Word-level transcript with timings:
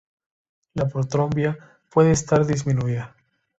La 0.73 0.87
protrombina 0.87 1.77
puede 1.93 2.09
estar 2.09 2.47
disminuida. 2.47 3.15